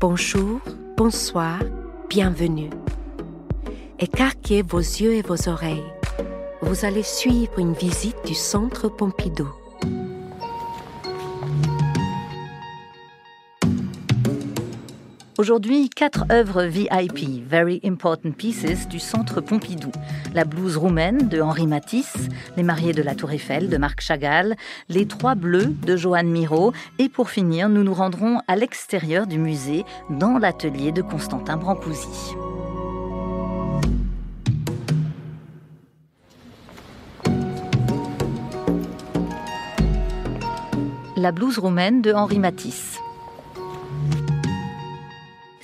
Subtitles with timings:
[0.00, 0.60] Bonjour,
[0.96, 1.58] bonsoir,
[2.08, 2.70] bienvenue.
[3.98, 5.92] Écarquez vos yeux et vos oreilles.
[6.62, 9.48] Vous allez suivre une visite du Centre Pompidou.
[15.38, 19.92] Aujourd'hui, quatre œuvres VIP, Very Important Pieces, du Centre Pompidou.
[20.34, 24.56] La blouse roumaine de Henri Matisse, Les mariés de la Tour Eiffel de Marc Chagall,
[24.88, 26.72] Les trois bleus de Johan Miro.
[26.98, 32.34] Et pour finir, nous nous rendrons à l'extérieur du musée, dans l'atelier de Constantin Brancusi.
[41.16, 42.98] La blouse roumaine de Henri Matisse.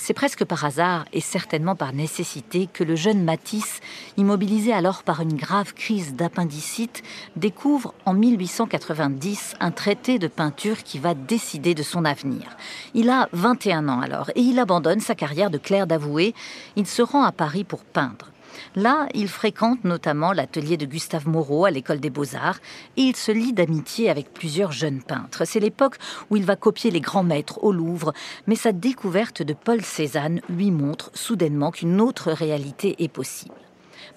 [0.07, 3.81] C'est presque par hasard et certainement par nécessité que le jeune Matisse,
[4.19, 7.03] immobilisé alors par une grave crise d'appendicite,
[7.37, 12.55] découvre en 1890 un traité de peinture qui va décider de son avenir.
[12.93, 16.35] Il a 21 ans alors et il abandonne sa carrière de clerc d'avoué.
[16.77, 18.34] Il se rend à Paris pour peindre.
[18.77, 22.59] Là, il fréquente notamment l'atelier de Gustave Moreau à l'école des beaux-arts
[22.97, 25.45] et il se lie d'amitié avec plusieurs jeunes peintres.
[25.45, 25.97] C'est l'époque
[26.31, 28.13] où il va copier les grands maîtres au Louvre,
[28.47, 33.55] mais sa découverte de Paul Cézanne lui montre soudainement qu'une autre réalité est possible.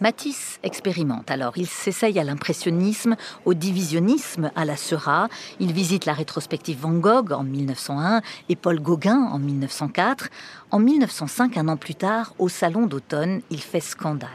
[0.02, 1.58] Matisse expérimente alors.
[1.58, 5.30] Il s'essaye à l'impressionnisme, au divisionnisme, à la Seurat.
[5.60, 10.30] Il visite la rétrospective Van Gogh en 1901 et Paul Gauguin en 1904.
[10.70, 14.30] En 1905, un an plus tard, au Salon d'automne, il fait scandale.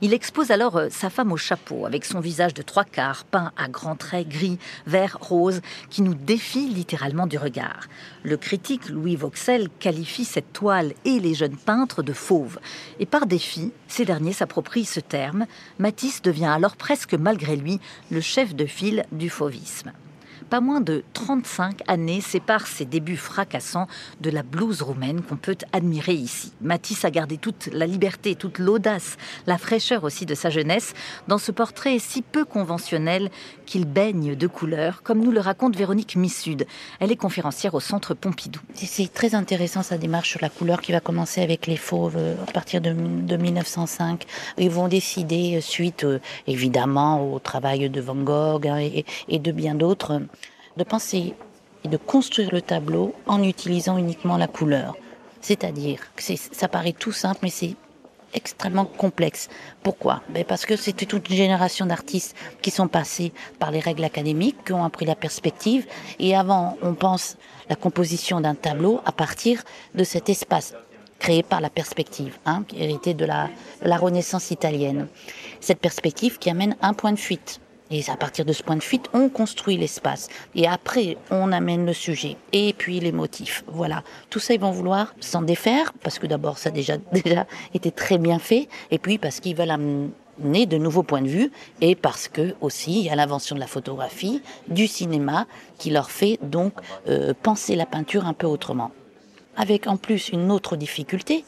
[0.00, 3.52] Il expose alors euh, sa femme au chapeau, avec son visage de trois quarts, peint
[3.58, 7.86] à grands traits gris, vert, rose, qui nous défie littéralement du regard.
[8.22, 12.58] Le critique Louis Vauxel qualifie cette toile et les jeunes peintres de fauves.
[12.98, 15.46] Et par défi, ces derniers s'approprient ce terme.
[15.78, 19.92] Matisse devient alors presque malgré lui le chef de file du fauvisme
[20.44, 23.86] pas moins de 35 années séparent ses débuts fracassants
[24.20, 26.52] de la blouse roumaine qu'on peut admirer ici.
[26.60, 29.16] Matisse a gardé toute la liberté, toute l'audace,
[29.46, 30.94] la fraîcheur aussi de sa jeunesse
[31.28, 33.30] dans ce portrait si peu conventionnel
[33.66, 36.66] qu'il baigne de couleurs, comme nous le raconte Véronique Missud.
[37.00, 38.60] Elle est conférencière au Centre Pompidou.
[38.74, 42.34] C'est très intéressant sa démarche sur la couleur qui va commencer avec les fauves euh,
[42.46, 44.24] à partir de, 1905.
[44.58, 48.78] Ils vont décider, euh, suite euh, évidemment au travail de Van Gogh hein,
[49.28, 50.22] et de bien d'autres,
[50.76, 51.34] de penser
[51.84, 54.96] et de construire le tableau en utilisant uniquement la couleur.
[55.40, 57.76] C'est-à-dire que ça paraît tout simple, mais c'est
[58.32, 59.48] extrêmement complexe.
[59.82, 60.22] Pourquoi?
[60.28, 64.64] Ben Parce que c'était toute une génération d'artistes qui sont passés par les règles académiques,
[64.64, 65.86] qui ont appris la perspective.
[66.18, 67.36] Et avant, on pense
[67.68, 69.62] la composition d'un tableau à partir
[69.94, 70.74] de cet espace
[71.18, 73.48] créé par la perspective, hein, qui hérité de la,
[73.82, 75.08] de la Renaissance italienne.
[75.60, 77.60] Cette perspective qui amène un point de fuite.
[77.94, 80.26] Et à partir de ce point de fuite, on construit l'espace.
[80.56, 82.36] Et après, on amène le sujet.
[82.52, 83.62] Et puis les motifs.
[83.68, 84.02] Voilà.
[84.30, 86.96] Tout ça, ils vont vouloir s'en défaire, parce que d'abord, ça a déjà,
[87.72, 88.68] été très bien fait.
[88.90, 91.52] Et puis parce qu'ils veulent amener de nouveaux points de vue.
[91.80, 95.46] Et parce que aussi, il y a l'invention de la photographie, du cinéma,
[95.78, 96.72] qui leur fait donc
[97.08, 98.90] euh, penser la peinture un peu autrement.
[99.56, 101.44] Avec en plus une autre difficulté,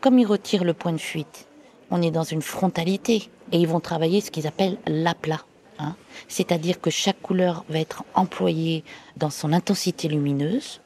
[0.00, 1.46] comme ils retirent le point de fuite,
[1.92, 3.30] on est dans une frontalité.
[3.52, 5.42] Et ils vont travailler ce qu'ils appellent l'aplat.
[5.78, 5.94] Hein.
[6.28, 8.84] C'est-à-dire que chaque couleur va être employée
[9.16, 10.80] dans son intensité lumineuse.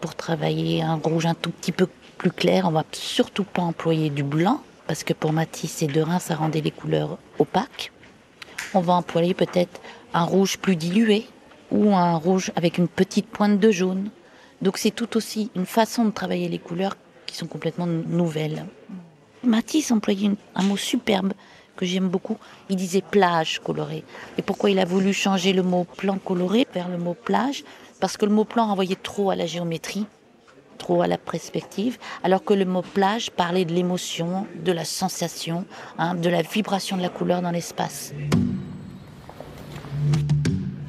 [0.00, 1.88] Pour travailler un rouge un tout petit peu
[2.18, 6.18] plus clair, on va surtout pas employer du blanc, parce que pour Matisse et Derain,
[6.18, 7.92] ça rendait les couleurs opaques.
[8.74, 9.80] On va employer peut-être
[10.12, 11.26] un rouge plus dilué,
[11.70, 14.10] ou un rouge avec une petite pointe de jaune.
[14.62, 16.96] Donc c'est tout aussi une façon de travailler les couleurs
[17.26, 18.66] qui sont complètement nouvelles.
[19.42, 21.32] Matisse employait un mot superbe
[21.76, 22.38] que j'aime beaucoup.
[22.68, 24.04] Il disait plage colorée.
[24.38, 27.64] Et pourquoi il a voulu changer le mot plan coloré vers le mot plage?
[28.00, 30.06] Parce que le mot plan renvoyait trop à la géométrie,
[30.76, 35.64] trop à la perspective, alors que le mot plage parlait de l'émotion, de la sensation,
[35.98, 38.12] hein, de la vibration de la couleur dans l'espace.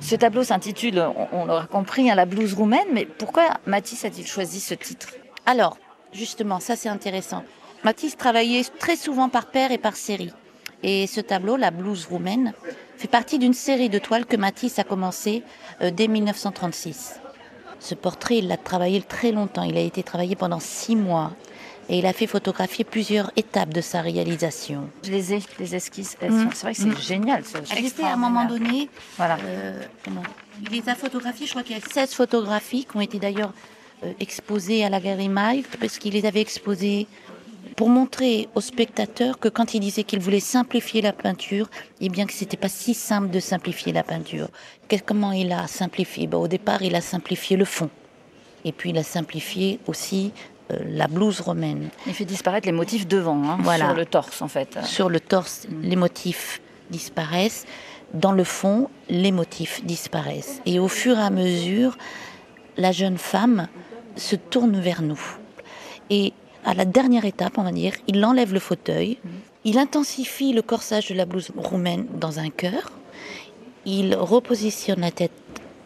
[0.02, 4.62] Ce tableau s'intitule, on, l'aura compris, hein, La blouse roumaine, mais pourquoi Matisse a-t-il choisi
[4.62, 5.10] ce titre?
[5.46, 5.78] Alors,
[6.14, 7.44] justement, ça c'est intéressant.
[7.84, 10.32] Matisse travaillait très souvent par paire et par série.
[10.84, 12.54] Et ce tableau, la blouse roumaine,
[12.98, 15.44] fait partie d'une série de toiles que Matisse a commencé
[15.82, 17.20] euh, dès 1936.
[17.80, 19.64] Ce portrait, il l'a travaillé très longtemps.
[19.64, 21.32] Il a été travaillé pendant six mois.
[21.90, 24.90] Et il a fait photographier plusieurs étapes de sa réalisation.
[25.04, 26.18] Je les ai, les esquisses.
[26.22, 26.50] Mm.
[26.54, 26.98] C'est vrai que c'est Mm.
[26.98, 27.46] génial.
[27.46, 29.38] ce- Elle était à un moment donné, Voilà.
[29.46, 29.82] euh,
[30.62, 33.54] il les a photographiés, je crois qu'il y a 16 photographies qui ont été d'ailleurs
[34.04, 37.08] euh, exposées à la galerie Malte, parce qu'il les avait exposées
[37.78, 41.70] pour montrer aux spectateurs que quand il disait qu'il voulait simplifier la peinture,
[42.02, 44.50] eh bien que c'était pas si simple de simplifier la peinture.
[45.06, 46.26] Comment il a simplifié?
[46.26, 47.92] Ben, Au départ, il a simplifié le fond.
[48.66, 50.32] Et puis il a simplifié aussi
[50.72, 51.90] euh, la blouse romaine.
[52.08, 53.86] Il fait disparaître les motifs devant, hein, Voilà.
[53.86, 54.80] sur le torse en fait.
[54.84, 56.60] Sur le torse, les motifs
[56.90, 57.66] disparaissent.
[58.16, 60.62] Dans le fond, les motifs disparaissent.
[60.66, 61.96] Et au fur et à mesure,
[62.76, 63.68] la jeune femme
[64.16, 65.22] se tourne vers nous.
[66.10, 66.34] Et
[66.68, 69.18] à la dernière étape, on va dire, il enlève le fauteuil,
[69.64, 72.92] il intensifie le corsage de la blouse roumaine dans un cœur,
[73.86, 75.32] il repositionne la tête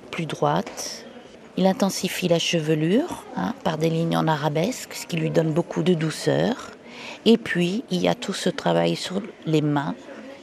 [0.09, 1.05] plus droite,
[1.55, 5.83] il intensifie la chevelure hein, par des lignes en arabesque, ce qui lui donne beaucoup
[5.83, 6.71] de douceur.
[7.25, 9.93] Et puis, il y a tout ce travail sur les mains,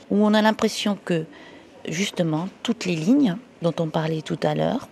[0.08, 1.24] où on a l'impression que,
[1.88, 4.88] justement, toutes les lignes dont on parlait tout à l'heure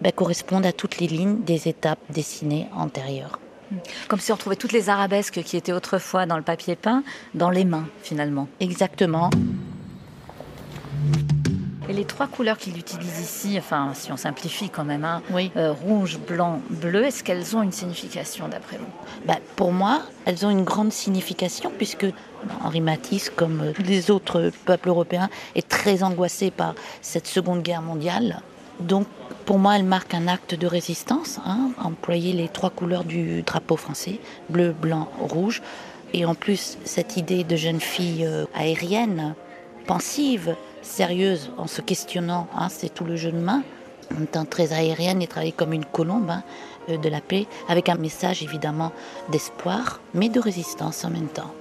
[0.00, 3.38] ben, correspondent à toutes les lignes des étapes dessinées antérieures.
[4.08, 7.02] Comme si on retrouvait toutes les arabesques qui étaient autrefois dans le papier peint,
[7.34, 8.48] dans les mains finalement.
[8.60, 9.30] Exactement.
[11.88, 15.52] Et les trois couleurs qu'il utilise ici, enfin si on simplifie quand même, hein, Oui.
[15.56, 18.86] euh, rouge, blanc, bleu, est-ce qu'elles ont une signification d'après vous?
[19.24, 22.06] Ben, pour moi, elles ont une grande signification puisque
[22.64, 27.82] Henri Matisse, comme euh, les autres peuples européens, est très angoissé par cette Seconde Guerre
[27.82, 28.40] mondiale.
[28.80, 29.06] Donc,
[29.44, 33.76] pour moi, elles marquent un acte de résistance, hein, employer les trois couleurs du drapeau
[33.76, 35.62] français, bleu, blanc, rouge.
[36.12, 39.34] Et en plus, cette idée de jeune fille euh, aérienne,
[39.86, 43.62] pensive, sérieuse, en se questionnant, hein, c'est tout le jeu de main,
[44.16, 46.42] en étant très aérienne et travailler comme une colombe hein,
[46.88, 48.92] euh, de la paix, avec un message évidemment
[49.30, 51.52] d'espoir, mais de résistance en même temps.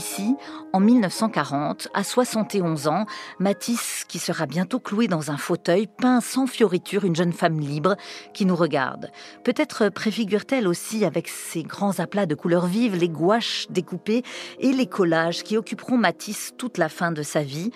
[0.00, 0.34] Ici,
[0.72, 3.04] en 1940, à 71 ans,
[3.38, 7.96] Matisse, qui sera bientôt cloué dans un fauteuil, peint sans fioriture une jeune femme libre
[8.32, 9.10] qui nous regarde.
[9.44, 14.22] Peut-être préfigure-t-elle aussi avec ses grands aplats de couleurs vives les gouaches découpées
[14.58, 17.70] et les collages qui occuperont Matisse toute la fin de sa vie,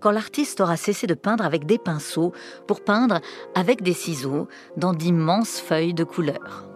[0.00, 2.32] quand l'artiste aura cessé de peindre avec des pinceaux
[2.66, 3.20] pour peindre
[3.54, 4.48] avec des ciseaux
[4.78, 6.75] dans d'immenses feuilles de couleurs.